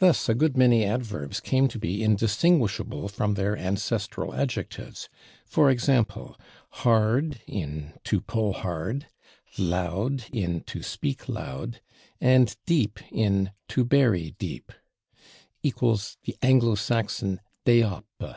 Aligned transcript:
Thus 0.00 0.28
a 0.28 0.34
good 0.34 0.56
many 0.56 0.82
adverbs 0.84 1.38
came 1.38 1.68
to 1.68 1.78
be 1.78 2.02
indistinguishable 2.02 3.06
from 3.06 3.34
their 3.34 3.56
ancestral 3.56 4.34
adjectives, 4.34 5.08
for 5.44 5.70
example, 5.70 6.36
/hard/ 6.78 7.38
in 7.46 7.92
to 8.02 8.20
/pull 8.20 8.56
hard/, 8.56 9.06
/loud/ 9.56 10.28
in 10.32 10.62
/to 10.62 10.84
speak 10.84 11.28
loud/, 11.28 11.80
and 12.20 12.56
/deep/ 12.66 13.00
in 13.12 13.52
/to 13.68 13.88
bury 13.88 14.32
deep/ 14.32 14.72
(=Anglo 16.42 16.74
Saxon, 16.74 17.40
/dĕop 17.64 18.02
e 18.24 18.34